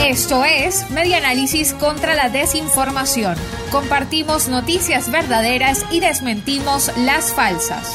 [0.00, 3.36] Esto es Media Análisis contra la Desinformación.
[3.70, 7.94] Compartimos noticias verdaderas y desmentimos las falsas.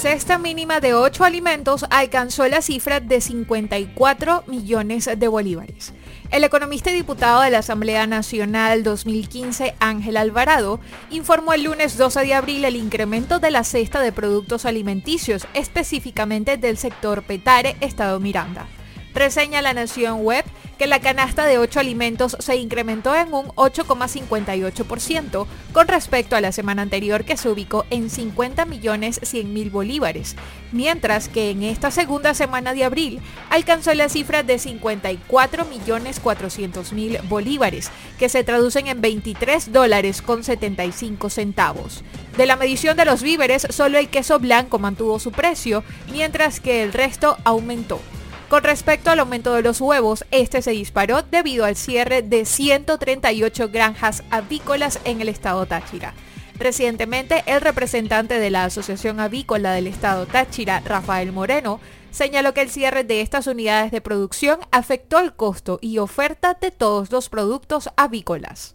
[0.00, 5.92] Cesta mínima de 8 alimentos alcanzó la cifra de 54 millones de bolívares.
[6.30, 10.78] El economista y diputado de la Asamblea Nacional 2015, Ángel Alvarado,
[11.10, 16.58] informó el lunes 12 de abril el incremento de la cesta de productos alimenticios, específicamente
[16.58, 18.68] del sector Petare, Estado Miranda.
[19.14, 20.44] Reseña la Nación Web
[20.78, 26.52] que la canasta de 8 alimentos se incrementó en un 8,58% con respecto a la
[26.52, 30.36] semana anterior que se ubicó en 50 millones 100 mil bolívares,
[30.70, 36.92] mientras que en esta segunda semana de abril alcanzó la cifra de 54 millones 400
[36.92, 42.04] mil bolívares, que se traducen en 23 dólares con 75 centavos.
[42.36, 45.82] De la medición de los víveres, solo el queso blanco mantuvo su precio,
[46.12, 48.00] mientras que el resto aumentó.
[48.48, 53.68] Con respecto al aumento de los huevos, este se disparó debido al cierre de 138
[53.68, 56.14] granjas avícolas en el estado Táchira.
[56.58, 61.78] Recientemente, el representante de la Asociación Avícola del Estado Táchira, Rafael Moreno,
[62.10, 66.70] señaló que el cierre de estas unidades de producción afectó el costo y oferta de
[66.70, 68.74] todos los productos avícolas.